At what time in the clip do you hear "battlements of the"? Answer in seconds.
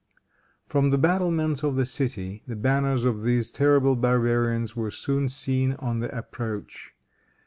0.97-1.85